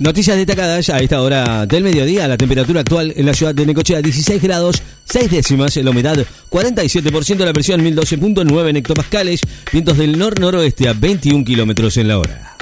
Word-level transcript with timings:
Noticias 0.00 0.36
destacadas 0.36 0.90
a 0.90 1.00
esta 1.00 1.20
hora 1.22 1.66
del 1.66 1.82
mediodía. 1.82 2.28
La 2.28 2.36
temperatura 2.36 2.80
actual 2.80 3.12
en 3.16 3.26
la 3.26 3.34
ciudad 3.34 3.52
de 3.52 3.66
Necochea 3.66 4.00
16 4.00 4.40
grados, 4.40 4.80
6 5.06 5.28
décimas. 5.28 5.74
La 5.76 5.90
humedad 5.90 6.24
47%. 6.50 7.44
La 7.44 7.52
presión 7.52 7.84
1012.9 7.84 8.68
en 8.68 8.76
hectopascales. 8.76 9.40
Vientos 9.72 9.98
del 9.98 10.16
nor-noroeste 10.16 10.88
a 10.88 10.92
21 10.92 11.44
kilómetros 11.44 11.96
en 11.96 12.06
la 12.06 12.18
hora. 12.18 12.56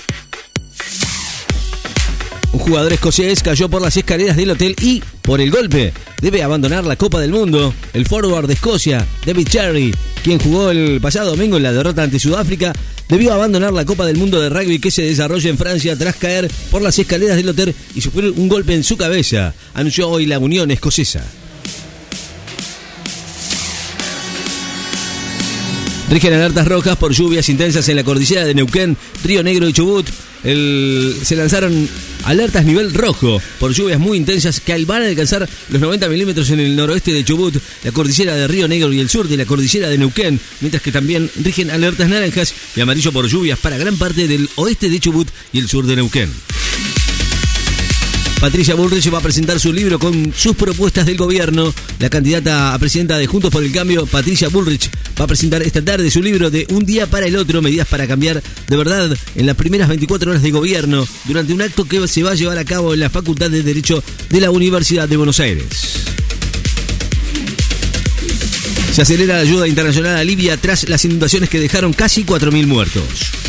Un 2.52 2.58
jugador 2.58 2.94
escocés 2.94 3.42
cayó 3.42 3.68
por 3.68 3.82
las 3.82 3.98
escaleras 3.98 4.34
del 4.34 4.52
hotel 4.52 4.74
y, 4.80 5.02
por 5.20 5.42
el 5.42 5.50
golpe, 5.50 5.92
debe 6.22 6.42
abandonar 6.42 6.84
la 6.84 6.96
Copa 6.96 7.20
del 7.20 7.32
Mundo. 7.32 7.74
El 7.92 8.06
forward 8.06 8.46
de 8.46 8.54
Escocia, 8.54 9.06
David 9.26 9.48
Cherry, 9.48 9.94
quien 10.24 10.38
jugó 10.38 10.70
el 10.70 11.02
pasado 11.02 11.32
domingo 11.32 11.58
en 11.58 11.64
la 11.64 11.72
derrota 11.72 12.02
ante 12.02 12.18
Sudáfrica, 12.18 12.72
debió 13.08 13.32
abandonar 13.32 13.72
la 13.72 13.84
Copa 13.84 14.06
del 14.06 14.16
Mundo 14.16 14.40
de 14.40 14.48
Rugby 14.48 14.78
que 14.78 14.90
se 14.90 15.02
desarrolla 15.02 15.50
en 15.50 15.58
Francia 15.58 15.96
tras 15.96 16.16
caer 16.16 16.50
por 16.70 16.82
las 16.82 16.98
escaleras 16.98 17.36
del 17.36 17.48
hotel 17.48 17.74
y 17.94 18.00
sufrir 18.00 18.32
un 18.36 18.48
golpe 18.48 18.74
en 18.74 18.84
su 18.84 18.96
cabeza, 18.96 19.54
anunció 19.74 20.08
hoy 20.08 20.26
la 20.26 20.38
Unión 20.38 20.70
Escocesa. 20.70 21.24
Rigen 26.08 26.34
alertas 26.34 26.68
rojas 26.68 26.96
por 26.96 27.12
lluvias 27.12 27.48
intensas 27.48 27.88
en 27.88 27.96
la 27.96 28.04
cordillera 28.04 28.44
de 28.44 28.54
Neuquén, 28.54 28.96
Río 29.24 29.42
Negro 29.42 29.68
y 29.68 29.72
Chubut. 29.72 30.06
Se 30.46 31.34
lanzaron 31.34 31.88
alertas 32.24 32.64
nivel 32.64 32.94
rojo 32.94 33.42
por 33.58 33.72
lluvias 33.72 33.98
muy 33.98 34.16
intensas 34.16 34.60
que 34.60 34.84
van 34.84 35.02
a 35.02 35.06
alcanzar 35.06 35.48
los 35.70 35.80
90 35.80 36.08
milímetros 36.08 36.50
en 36.50 36.60
el 36.60 36.76
noroeste 36.76 37.12
de 37.12 37.24
Chubut, 37.24 37.56
la 37.82 37.92
cordillera 37.92 38.34
de 38.36 38.46
Río 38.46 38.68
Negro 38.68 38.92
y 38.92 39.00
el 39.00 39.08
sur 39.08 39.26
de 39.28 39.36
la 39.36 39.44
cordillera 39.44 39.88
de 39.88 39.98
Neuquén, 39.98 40.38
mientras 40.60 40.82
que 40.82 40.92
también 40.92 41.30
rigen 41.42 41.70
alertas 41.70 42.08
naranjas 42.08 42.54
y 42.76 42.80
amarillo 42.80 43.12
por 43.12 43.26
lluvias 43.28 43.58
para 43.58 43.76
gran 43.76 43.96
parte 43.96 44.28
del 44.28 44.48
oeste 44.56 44.88
de 44.88 45.00
Chubut 45.00 45.28
y 45.52 45.58
el 45.58 45.68
sur 45.68 45.86
de 45.86 45.96
Neuquén. 45.96 46.30
Patricia 48.40 48.74
Bullrich 48.74 49.12
va 49.12 49.18
a 49.18 49.22
presentar 49.22 49.58
su 49.58 49.72
libro 49.72 49.98
con 49.98 50.32
sus 50.36 50.54
propuestas 50.54 51.06
del 51.06 51.16
gobierno. 51.16 51.72
La 51.98 52.10
candidata 52.10 52.74
a 52.74 52.78
presidenta 52.78 53.16
de 53.16 53.26
Juntos 53.26 53.50
por 53.50 53.64
el 53.64 53.72
Cambio, 53.72 54.06
Patricia 54.06 54.48
Bullrich, 54.48 54.90
va 55.18 55.24
a 55.24 55.28
presentar 55.28 55.62
esta 55.62 55.82
tarde 55.82 56.10
su 56.10 56.22
libro 56.22 56.50
de 56.50 56.66
Un 56.70 56.84
día 56.84 57.06
para 57.06 57.26
el 57.26 57.36
otro, 57.36 57.62
medidas 57.62 57.88
para 57.88 58.06
cambiar 58.06 58.42
de 58.68 58.76
verdad 58.76 59.16
en 59.34 59.46
las 59.46 59.56
primeras 59.56 59.88
24 59.88 60.30
horas 60.30 60.42
de 60.42 60.50
gobierno, 60.50 61.08
durante 61.24 61.54
un 61.54 61.62
acto 61.62 61.86
que 61.86 62.06
se 62.06 62.22
va 62.22 62.32
a 62.32 62.34
llevar 62.34 62.58
a 62.58 62.64
cabo 62.64 62.92
en 62.92 63.00
la 63.00 63.10
Facultad 63.10 63.50
de 63.50 63.62
Derecho 63.62 64.02
de 64.28 64.40
la 64.40 64.50
Universidad 64.50 65.08
de 65.08 65.16
Buenos 65.16 65.40
Aires. 65.40 65.66
Se 68.92 69.02
acelera 69.02 69.36
la 69.36 69.42
ayuda 69.42 69.66
internacional 69.66 70.16
a 70.16 70.24
Libia 70.24 70.56
tras 70.56 70.88
las 70.88 71.04
inundaciones 71.04 71.48
que 71.48 71.60
dejaron 71.60 71.92
casi 71.92 72.24
4.000 72.24 72.66
muertos. 72.66 73.45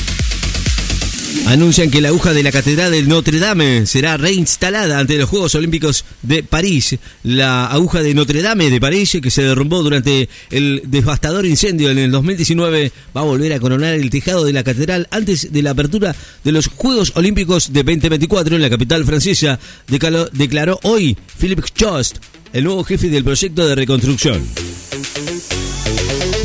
Anuncian 1.46 1.90
que 1.90 2.02
la 2.02 2.10
aguja 2.10 2.34
de 2.34 2.44
la 2.44 2.52
Catedral 2.52 2.92
de 2.92 3.04
Notre 3.04 3.40
Dame 3.40 3.86
será 3.86 4.18
reinstalada 4.18 5.00
ante 5.00 5.18
los 5.18 5.30
Juegos 5.30 5.56
Olímpicos 5.56 6.04
de 6.22 6.44
París. 6.44 6.98
La 7.24 7.68
aguja 7.68 8.02
de 8.02 8.14
Notre 8.14 8.42
Dame 8.42 8.70
de 8.70 8.82
París, 8.82 9.18
que 9.22 9.32
se 9.32 9.44
derrumbó 9.44 9.82
durante 9.84 10.28
el 10.52 10.84
devastador 10.88 11.46
incendio 11.46 11.90
en 11.90 12.00
el 12.00 12.12
2019, 12.12 12.92
va 13.16 13.22
a 13.22 13.26
volver 13.26 13.54
a 13.54 13.60
coronar 13.60 13.94
el 13.94 14.10
tejado 14.10 14.44
de 14.44 14.54
la 14.54 14.64
catedral 14.64 15.08
antes 15.12 15.52
de 15.54 15.62
la 15.62 15.72
apertura 15.72 16.16
de 16.44 16.52
los 16.52 16.68
Juegos 16.68 17.14
Olímpicos 17.16 17.72
de 17.72 17.84
2024 17.84 18.56
en 18.56 18.62
la 18.62 18.70
capital 18.70 19.06
francesa, 19.06 19.60
declaró 19.88 20.80
hoy 20.84 21.18
Philippe 21.40 21.64
Jost, 21.80 22.18
el 22.52 22.64
nuevo 22.66 22.84
jefe 22.84 23.10
del 23.10 23.24
proyecto 23.24 23.68
de 23.68 23.76
reconstrucción. 23.76 24.44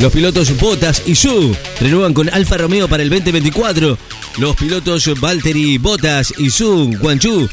Los 0.03 0.11
pilotos 0.11 0.57
Bottas 0.59 1.03
y 1.05 1.15
Su 1.15 1.55
renuevan 1.79 2.13
con 2.13 2.29
Alfa 2.29 2.57
Romeo 2.57 2.89
para 2.89 3.03
el 3.03 3.09
2024. 3.09 3.97
Los 4.37 4.55
pilotos 4.55 5.09
Valtteri 5.19 5.77
Bottas 5.77 6.33
y 6.37 6.49
Su 6.49 6.91
Guanchu 6.99 7.47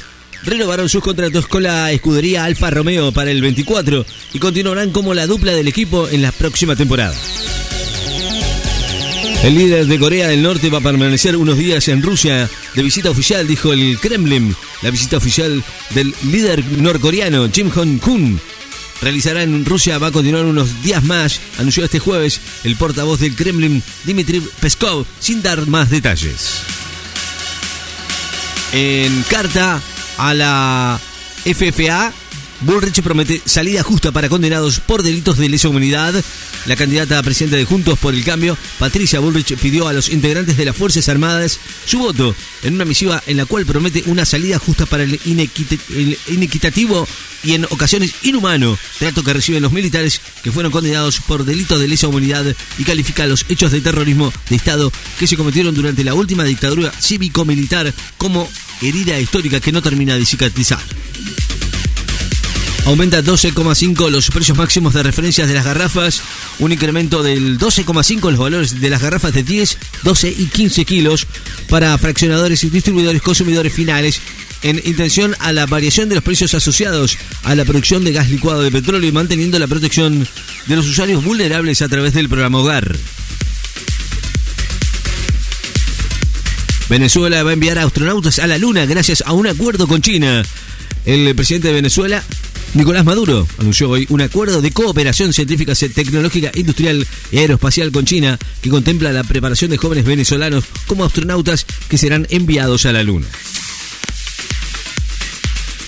renovaron 0.44 0.88
sus 0.88 1.02
contratos 1.02 1.46
con 1.46 1.62
la 1.62 1.92
escudería 1.92 2.44
Alfa 2.44 2.70
Romeo 2.70 3.12
para 3.12 3.30
el 3.30 3.42
24 3.42 4.06
y 4.32 4.38
continuarán 4.38 4.90
como 4.90 5.12
la 5.12 5.26
dupla 5.26 5.52
del 5.52 5.68
equipo 5.68 6.08
en 6.08 6.22
la 6.22 6.32
próxima 6.32 6.76
temporada. 6.76 7.14
El 9.42 9.54
líder 9.54 9.86
de 9.86 9.98
Corea 9.98 10.28
del 10.28 10.42
Norte 10.42 10.68
va 10.68 10.78
a 10.78 10.82
permanecer 10.82 11.36
unos 11.36 11.56
días 11.56 11.88
en 11.88 12.02
Rusia 12.02 12.48
de 12.74 12.82
visita 12.82 13.10
oficial, 13.10 13.46
dijo 13.46 13.72
el 13.72 13.98
Kremlin. 13.98 14.54
La 14.82 14.90
visita 14.90 15.16
oficial 15.16 15.62
del 15.94 16.14
líder 16.30 16.64
norcoreano 16.78 17.50
Kim 17.50 17.70
Jong-un 17.70 18.40
realizará 19.02 19.42
en 19.42 19.64
Rusia 19.64 19.98
va 19.98 20.08
a 20.08 20.12
continuar 20.12 20.44
unos 20.44 20.82
días 20.82 21.02
más, 21.04 21.40
anunció 21.58 21.84
este 21.84 21.98
jueves 21.98 22.40
el 22.64 22.76
portavoz 22.76 23.20
del 23.20 23.34
Kremlin, 23.34 23.82
Dmitry 24.04 24.40
Peskov, 24.60 25.06
sin 25.18 25.42
dar 25.42 25.66
más 25.66 25.90
detalles. 25.90 26.60
En 28.72 29.22
carta 29.24 29.80
a 30.16 30.34
la 30.34 31.00
FFA, 31.44 32.12
Bullrich 32.62 33.00
promete 33.02 33.40
salida 33.44 33.82
justa 33.82 34.12
para 34.12 34.28
condenados 34.28 34.80
por 34.80 35.02
delitos 35.02 35.38
de 35.38 35.48
lesa 35.48 35.68
humanidad. 35.68 36.14
La 36.66 36.76
candidata 36.76 37.18
a 37.18 37.22
presidenta 37.22 37.56
de 37.56 37.64
Juntos 37.64 37.98
por 37.98 38.14
el 38.14 38.22
Cambio, 38.22 38.56
Patricia 38.78 39.18
Bullrich, 39.18 39.56
pidió 39.56 39.88
a 39.88 39.94
los 39.94 40.10
integrantes 40.10 40.58
de 40.58 40.66
las 40.66 40.76
Fuerzas 40.76 41.08
Armadas 41.08 41.58
su 41.86 41.98
voto 41.98 42.34
en 42.62 42.74
una 42.74 42.84
misiva 42.84 43.22
en 43.26 43.38
la 43.38 43.46
cual 43.46 43.64
promete 43.64 44.04
una 44.06 44.26
salida 44.26 44.58
justa 44.58 44.84
para 44.84 45.04
el, 45.04 45.18
inequitativo 45.26 47.08
y 47.42 47.54
en 47.54 47.64
ocasiones 47.64 48.12
inhumano 48.22 48.78
trato 48.98 49.24
que 49.24 49.32
reciben 49.32 49.62
los 49.62 49.72
militares 49.72 50.20
que 50.42 50.52
fueron 50.52 50.70
condenados 50.70 51.20
por 51.20 51.44
delitos 51.44 51.80
de 51.80 51.88
lesa 51.88 52.08
humanidad 52.08 52.44
y 52.76 52.84
califica 52.84 53.26
los 53.26 53.46
hechos 53.48 53.72
de 53.72 53.80
terrorismo 53.80 54.30
de 54.50 54.56
Estado 54.56 54.92
que 55.18 55.26
se 55.26 55.38
cometieron 55.38 55.74
durante 55.74 56.04
la 56.04 56.12
última 56.12 56.44
dictadura 56.44 56.92
cívico-militar 57.00 57.94
como 58.18 58.46
herida 58.82 59.18
histórica 59.18 59.60
que 59.60 59.72
no 59.72 59.80
termina 59.80 60.16
de 60.16 60.26
cicatrizar. 60.26 60.80
Aumenta 62.86 63.22
12,5 63.22 64.10
los 64.10 64.30
precios 64.30 64.56
máximos 64.56 64.94
de 64.94 65.02
referencias 65.02 65.46
de 65.46 65.54
las 65.54 65.64
garrafas, 65.64 66.22
un 66.58 66.72
incremento 66.72 67.22
del 67.22 67.58
12,5 67.58 68.14
en 68.14 68.20
los 68.20 68.38
valores 68.38 68.80
de 68.80 68.90
las 68.90 69.00
garrafas 69.00 69.32
de 69.32 69.42
10, 69.42 69.78
12 70.02 70.34
y 70.36 70.46
15 70.46 70.84
kilos 70.84 71.26
para 71.68 71.96
fraccionadores 71.98 72.64
y 72.64 72.70
distribuidores 72.70 73.22
consumidores 73.22 73.72
finales 73.72 74.20
en 74.62 74.80
intención 74.84 75.34
a 75.38 75.52
la 75.52 75.66
variación 75.66 76.08
de 76.08 76.16
los 76.16 76.24
precios 76.24 76.54
asociados 76.54 77.16
a 77.44 77.54
la 77.54 77.64
producción 77.64 78.04
de 78.04 78.12
gas 78.12 78.28
licuado 78.28 78.62
de 78.62 78.70
petróleo 78.70 79.08
y 79.08 79.12
manteniendo 79.12 79.58
la 79.58 79.66
protección 79.66 80.26
de 80.66 80.76
los 80.76 80.86
usuarios 80.86 81.24
vulnerables 81.24 81.82
a 81.82 81.88
través 81.88 82.12
del 82.14 82.28
programa 82.28 82.58
Hogar. 82.58 82.96
Venezuela 86.88 87.44
va 87.44 87.50
a 87.50 87.52
enviar 87.52 87.78
astronautas 87.78 88.40
a 88.40 88.48
la 88.48 88.58
Luna 88.58 88.84
gracias 88.84 89.22
a 89.24 89.32
un 89.32 89.46
acuerdo 89.46 89.86
con 89.86 90.02
China. 90.02 90.42
El 91.06 91.34
presidente 91.34 91.68
de 91.68 91.74
Venezuela 91.74 92.22
Nicolás 92.74 93.04
Maduro 93.04 93.48
anunció 93.58 93.90
hoy 93.90 94.06
un 94.10 94.20
acuerdo 94.20 94.62
de 94.62 94.70
cooperación 94.70 95.32
científica, 95.32 95.74
tecnológica, 95.74 96.52
industrial 96.54 97.06
y 97.32 97.38
aeroespacial 97.38 97.90
con 97.90 98.04
China 98.04 98.38
que 98.62 98.70
contempla 98.70 99.12
la 99.12 99.24
preparación 99.24 99.72
de 99.72 99.76
jóvenes 99.76 100.04
venezolanos 100.04 100.64
como 100.86 101.04
astronautas 101.04 101.66
que 101.88 101.98
serán 101.98 102.28
enviados 102.30 102.86
a 102.86 102.92
la 102.92 103.02
Luna. 103.02 103.26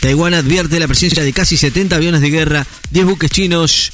Taiwán 0.00 0.34
advierte 0.34 0.80
la 0.80 0.88
presencia 0.88 1.22
de 1.22 1.32
casi 1.32 1.56
70 1.56 1.94
aviones 1.94 2.20
de 2.20 2.30
guerra, 2.30 2.66
10 2.90 3.06
buques 3.06 3.30
chinos 3.30 3.92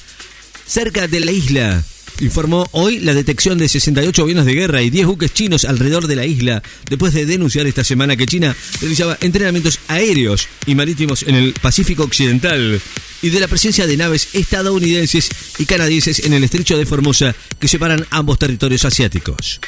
cerca 0.67 1.07
de 1.07 1.21
la 1.21 1.31
isla 1.31 1.85
informó 2.21 2.67
hoy 2.73 3.01
la 3.01 3.15
detección 3.15 3.59
de 3.59 3.69
68 3.69 4.23
aviones 4.23 4.45
de 4.45 4.55
guerra 4.55 4.83
y 4.83 4.91
10 4.91 5.07
buques 5.07 5.33
chinos 5.33 5.65
alrededor 5.65 6.07
de 6.07 6.17
la 6.17 6.27
isla, 6.27 6.63
después 6.89 7.15
de 7.15 7.27
denunciar 7.27 7.67
esta 7.67 7.85
semana 7.85 8.17
que 8.17 8.27
China 8.27 8.57
realizaba 8.81 9.19
entrenamientos 9.21 9.79
aéreos 9.89 10.49
y 10.67 10.75
marítimos 10.75 11.23
en 11.23 11.35
el 11.35 11.53
Pacífico 11.55 12.05
Occidental 12.05 12.81
y 13.23 13.31
de 13.31 13.41
la 13.41 13.49
presencia 13.49 13.87
de 13.87 13.97
naves 13.97 14.29
estadounidenses 14.33 15.29
y 15.59 15.65
canadienses 15.67 16.21
en 16.21 16.33
el 16.33 16.45
estrecho 16.45 16.77
de 16.77 16.87
Formosa 16.87 17.35
que 17.59 17.69
separan 17.69 18.07
ambos 18.11 18.39
territorios 18.39 18.85
asiáticos. 18.85 19.61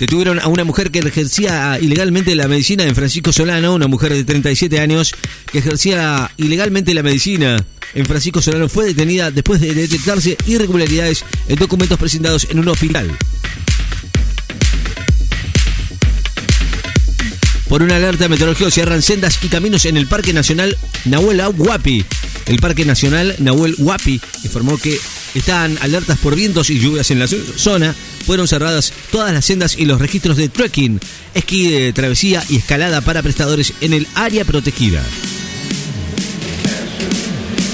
Detuvieron 0.00 0.40
a 0.40 0.48
una 0.48 0.64
mujer 0.64 0.90
que 0.90 1.00
ejercía 1.00 1.78
ilegalmente 1.78 2.34
la 2.34 2.48
medicina 2.48 2.84
en 2.84 2.94
Francisco 2.94 3.34
Solano, 3.34 3.74
una 3.74 3.86
mujer 3.86 4.14
de 4.14 4.24
37 4.24 4.80
años 4.80 5.14
que 5.52 5.58
ejercía 5.58 6.30
ilegalmente 6.38 6.94
la 6.94 7.02
medicina 7.02 7.62
en 7.92 8.06
Francisco 8.06 8.40
Solano 8.40 8.70
fue 8.70 8.86
detenida 8.86 9.30
después 9.30 9.60
de 9.60 9.74
detectarse 9.74 10.38
irregularidades 10.46 11.22
en 11.48 11.56
documentos 11.56 11.98
presentados 11.98 12.46
en 12.50 12.60
un 12.60 12.68
hospital. 12.68 13.10
Por 17.70 17.84
una 17.84 17.94
alerta 17.94 18.28
meteorológica 18.28 18.68
cierran 18.68 19.00
sendas 19.00 19.38
y 19.44 19.46
caminos 19.46 19.84
en 19.84 19.96
el 19.96 20.08
Parque 20.08 20.32
Nacional 20.32 20.76
Nahuel 21.04 21.40
Huapi. 21.56 22.04
El 22.46 22.58
Parque 22.58 22.84
Nacional 22.84 23.36
Nahuel 23.38 23.76
Huapi 23.78 24.20
informó 24.42 24.76
que 24.76 24.98
están 25.36 25.78
alertas 25.80 26.18
por 26.18 26.34
vientos 26.34 26.68
y 26.70 26.80
lluvias 26.80 27.12
en 27.12 27.20
la 27.20 27.28
zona 27.28 27.94
fueron 28.26 28.48
cerradas 28.48 28.92
todas 29.12 29.32
las 29.32 29.44
sendas 29.44 29.78
y 29.78 29.84
los 29.84 30.00
registros 30.00 30.36
de 30.36 30.48
trekking, 30.48 30.98
esquí 31.32 31.70
de 31.70 31.92
travesía 31.92 32.42
y 32.48 32.56
escalada 32.56 33.02
para 33.02 33.22
prestadores 33.22 33.72
en 33.80 33.92
el 33.92 34.08
área 34.16 34.44
protegida. 34.44 35.04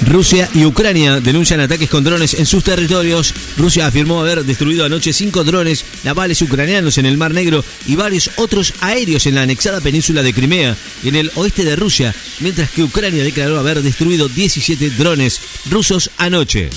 Rusia 0.07 0.49
y 0.55 0.65
Ucrania 0.65 1.21
denuncian 1.21 1.59
ataques 1.61 1.91
con 1.91 2.05
drones 2.05 2.35
en 2.35 2.47
sus 2.47 2.63
territorios. 2.63 3.35
Rusia 3.57 3.89
afirmó 3.89 4.21
haber 4.21 4.45
destruido 4.45 4.85
anoche 4.85 5.13
cinco 5.13 5.43
drones 5.43 5.85
navales 6.05 6.41
ucranianos 6.43 6.97
en 6.99 7.07
el 7.07 7.19
Mar 7.19 7.35
Negro 7.35 7.65
y 7.87 7.97
varios 7.97 8.31
otros 8.37 8.73
aéreos 8.81 9.27
en 9.27 9.35
la 9.35 9.43
anexada 9.43 9.81
península 9.81 10.23
de 10.23 10.33
Crimea, 10.33 10.77
en 11.03 11.17
el 11.17 11.33
oeste 11.35 11.65
de 11.65 11.75
Rusia, 11.75 12.15
mientras 12.39 12.71
que 12.71 12.85
Ucrania 12.85 13.25
declaró 13.25 13.59
haber 13.59 13.83
destruido 13.83 14.29
17 14.29 14.91
drones 14.91 15.41
rusos 15.69 16.11
anoche. 16.19 16.71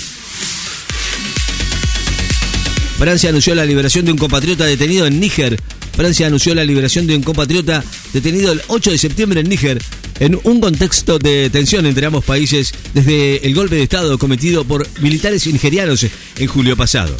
Francia 2.98 3.30
anunció 3.30 3.54
la 3.54 3.64
liberación 3.64 4.04
de 4.04 4.12
un 4.12 4.18
compatriota 4.18 4.64
detenido 4.64 5.06
en 5.06 5.20
Níger. 5.20 5.58
Francia 5.96 6.26
anunció 6.26 6.54
la 6.54 6.64
liberación 6.64 7.06
de 7.06 7.16
un 7.16 7.22
compatriota 7.22 7.84
detenido 8.12 8.52
el 8.52 8.60
8 8.66 8.90
de 8.90 8.98
septiembre 8.98 9.40
en 9.40 9.48
Níger 9.48 9.80
en 10.20 10.38
un 10.44 10.60
contexto 10.60 11.18
de 11.18 11.50
tensión 11.50 11.86
entre 11.86 12.06
ambos 12.06 12.24
países 12.24 12.72
desde 12.94 13.44
el 13.44 13.54
golpe 13.54 13.74
de 13.76 13.82
Estado 13.82 14.18
cometido 14.18 14.64
por 14.64 14.86
militares 15.00 15.46
nigerianos 15.46 16.06
en 16.38 16.46
julio 16.46 16.76
pasado. 16.76 17.16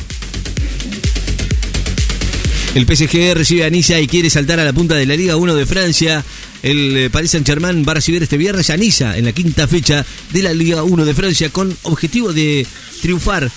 El 2.75 2.87
PSG 2.87 3.35
recibe 3.35 3.65
a 3.65 3.71
Niza 3.71 3.99
y 3.99 4.07
quiere 4.07 4.31
saltar 4.31 4.61
a 4.61 4.65
la 4.65 4.73
punta 4.73 4.95
de 4.95 5.07
la 5.07 5.17
Liga 5.17 5.35
1 5.35 5.57
de 5.57 5.67
Francia. 5.67 6.25
El 6.63 6.97
eh, 6.97 7.11
Paris 7.11 7.33
Saint-Germain 7.33 7.85
va 7.87 7.93
a 7.93 7.95
recibir 7.97 8.23
este 8.23 8.37
viernes 8.37 8.71
a 8.71 8.77
Niza 8.77 9.19
en 9.19 9.25
la 9.25 9.33
quinta 9.33 9.67
fecha 9.67 10.07
de 10.33 10.43
la 10.43 10.53
Liga 10.53 10.85
1 10.85 11.05
de 11.05 11.15
Francia 11.15 11.49
con 11.51 11.77
objetivo 11.83 12.33
de 12.33 12.65
triunfar 13.03 13.51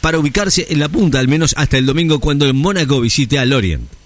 para 0.00 0.18
ubicarse 0.18 0.66
en 0.68 0.78
la 0.78 0.88
punta 0.88 1.18
al 1.18 1.26
menos 1.26 1.54
hasta 1.56 1.78
el 1.78 1.86
domingo 1.86 2.20
cuando 2.20 2.46
el 2.46 2.54
Mónaco 2.54 3.00
visite 3.00 3.38
a 3.38 3.44
Lorient. 3.44 4.01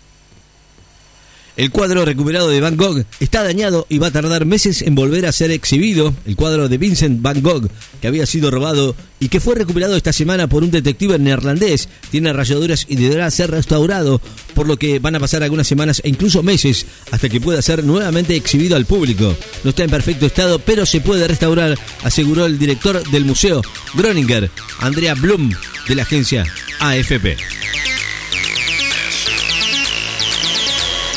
El 1.57 1.71
cuadro 1.71 2.05
recuperado 2.05 2.51
de 2.51 2.61
Van 2.61 2.77
Gogh 2.77 3.05
está 3.19 3.43
dañado 3.43 3.87
y 3.89 3.97
va 3.97 4.09
a 4.09 4.11
tardar 4.11 4.45
meses 4.45 4.83
en 4.83 4.95
volver 4.95 5.25
a 5.25 5.33
ser 5.33 5.51
exhibido. 5.51 6.15
El 6.27 6.37
cuadro 6.37 6.69
de 6.69 6.77
Vincent 6.77 7.23
Van 7.23 7.41
Gogh, 7.41 7.71
que 8.01 8.09
había 8.09 8.27
sido 8.27 8.51
robado 8.51 8.95
y 9.21 9.29
que 9.29 9.41
fue 9.41 9.55
recuperado 9.55 9.97
esta 9.97 10.13
semana 10.13 10.49
por 10.49 10.63
un 10.63 10.71
detective 10.71 11.19
neerlandés, 11.19 11.89
tiene 12.11 12.35
rayaduras 12.35 12.85
y 12.91 12.97
deberá 12.97 13.31
ser 13.31 13.51
restaurado, 13.51 14.21
por 14.55 14.69
lo 14.69 14.77
que 14.77 14.99
van 14.99 15.15
a 15.17 15.21
pasar 15.21 15.43
algunas 15.43 15.67
semanas 15.67 16.03
e 16.05 16.11
incluso 16.11 16.43
meses 16.43 16.85
hasta 17.11 17.31
que 17.31 17.41
pueda 17.41 17.63
ser 17.63 17.83
nuevamente 17.85 18.37
exhibido 18.37 18.77
al 18.77 18.85
público. 18.85 19.35
No 19.65 19.71
está 19.71 19.83
en 19.85 19.91
perfecto 19.91 20.27
estado, 20.27 20.59
pero 20.59 20.85
se 20.85 21.01
puede 21.01 21.27
restaurar, 21.27 21.79
aseguró 22.05 22.45
el 22.45 22.59
director 22.59 23.03
del 23.11 23.25
museo, 23.25 23.63
Groninger, 23.95 24.51
Andrea 24.81 25.15
Blum, 25.15 25.51
de 25.89 25.95
la 25.95 26.03
agencia 26.03 26.45
AFP. 26.81 27.39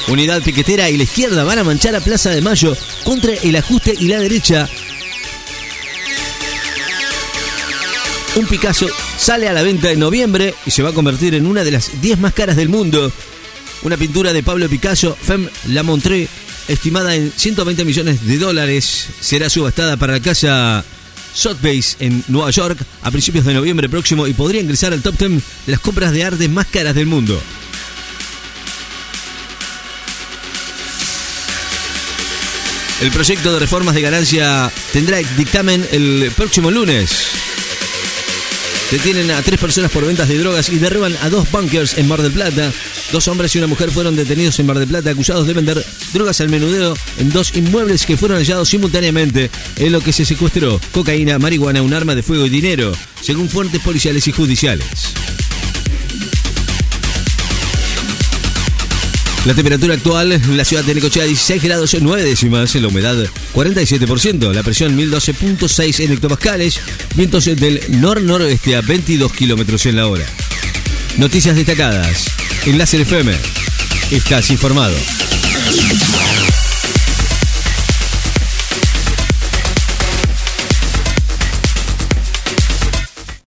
Unidad 0.10 0.42
Piquetera 0.42 0.90
y 0.90 0.98
la 0.98 1.04
izquierda 1.04 1.44
van 1.44 1.60
a 1.60 1.64
manchar 1.64 1.96
a 1.96 2.02
Plaza 2.02 2.32
de 2.32 2.42
Mayo 2.42 2.76
contra 3.04 3.34
el 3.34 3.56
ajuste 3.56 3.96
y 3.98 4.08
la 4.08 4.20
derecha. 4.20 4.68
Un 8.36 8.48
Picasso 8.48 8.88
sale 9.18 9.48
a 9.48 9.54
la 9.54 9.62
venta 9.62 9.92
en 9.92 10.00
noviembre 10.00 10.56
y 10.66 10.72
se 10.72 10.82
va 10.82 10.90
a 10.90 10.94
convertir 10.94 11.36
en 11.36 11.46
una 11.46 11.64
de 11.64 11.72
las 11.72 12.02
10 12.02 12.20
más 12.20 12.34
caras 12.34 12.56
del 12.56 12.70
mundo. 12.70 13.12
Una 13.84 13.98
pintura 13.98 14.34
de 14.34 14.42
Pablo 14.42 14.68
Picasso, 14.68 15.16
Femme 15.20 15.50
la 15.68 15.84
Montré, 15.84 16.28
estimada 16.68 17.16
en 17.16 17.32
120 17.36 17.86
millones 17.86 18.26
de 18.26 18.38
dólares, 18.38 19.08
será 19.20 19.48
subastada 19.50 19.96
para 19.98 20.14
la 20.14 20.20
casa 20.22 20.84
Sotheby's 21.34 21.98
en 22.00 22.24
Nueva 22.28 22.50
York 22.50 22.80
a 23.04 23.12
principios 23.12 23.46
de 23.46 23.54
noviembre 23.54 23.90
próximo 23.90 24.26
y 24.26 24.34
podría 24.34 24.62
ingresar 24.62 24.92
al 24.92 25.04
top 25.04 25.18
10 25.20 25.32
de 25.68 25.72
las 25.72 25.80
compras 25.80 26.12
de 26.12 26.24
arte 26.24 26.50
más 26.50 26.66
caras 26.66 26.96
del 26.96 27.06
mundo. 27.06 27.40
El 33.02 33.12
proyecto 33.12 33.54
de 33.54 33.60
reformas 33.60 33.96
de 33.96 34.02
ganancia 34.02 34.70
tendrá 34.92 35.20
dictamen 35.38 35.88
el 35.92 36.32
próximo 36.36 36.70
lunes. 36.70 37.28
Detienen 38.92 39.32
a 39.32 39.42
tres 39.42 39.58
personas 39.58 39.90
por 39.90 40.06
ventas 40.06 40.28
de 40.28 40.38
drogas 40.38 40.68
y 40.68 40.80
derriban 40.80 41.16
a 41.22 41.30
dos 41.30 41.50
bunkers 41.50 41.98
en 41.98 42.10
Mar 42.10 42.22
del 42.22 42.34
Plata. 42.34 42.74
Dos 43.14 43.28
hombres 43.30 43.56
y 43.56 43.60
una 43.60 43.68
mujer 43.68 43.92
fueron 43.92 44.18
detenidos 44.18 44.60
en 44.60 44.66
Mar 44.66 44.80
del 44.80 44.90
Plata 44.90 45.12
acusados 45.12 45.48
de 45.48 45.54
vender 45.54 45.86
drogas 46.12 46.42
al 46.42 46.50
menudeo 46.50 46.94
en 47.20 47.30
dos 47.30 47.56
inmuebles 47.56 48.06
que 48.06 48.18
fueron 48.18 48.40
hallados 48.40 48.68
simultáneamente 48.68 49.50
en 49.78 49.94
lo 49.94 50.02
que 50.02 50.12
se 50.12 50.26
secuestró 50.26 50.82
cocaína, 50.92 51.40
marihuana, 51.40 51.82
un 51.82 51.94
arma 51.94 52.16
de 52.16 52.24
fuego 52.24 52.48
y 52.48 52.50
dinero, 52.50 52.92
según 53.22 53.48
fuentes 53.48 53.82
policiales 53.82 54.28
y 54.28 54.34
judiciales. 54.34 54.88
La 59.46 59.54
temperatura 59.54 59.94
actual 59.94 60.34
en 60.34 60.58
la 60.58 60.66
ciudad 60.66 60.84
de 60.84 60.96
Necochea 60.96 61.24
16 61.24 61.64
grados 61.64 61.96
9 62.00 62.24
décimas, 62.24 62.76
la 62.76 62.88
humedad 62.88 63.16
47%, 63.56 64.54
la 64.54 64.64
presión 64.64 64.98
1012.6 64.98 66.04
en 66.04 66.12
hectopascales, 66.12 66.80
vientos 67.16 67.46
del 67.46 67.82
nor-noroeste 67.90 68.76
a 68.76 68.82
22 68.82 69.32
kilómetros 69.32 69.86
en 69.86 69.96
la 69.96 70.08
hora. 70.08 70.26
Noticias 71.18 71.56
destacadas. 71.56 72.26
Enlace 72.66 73.02
FM. 73.02 73.34
Estás 74.12 74.50
informado. 74.52 74.96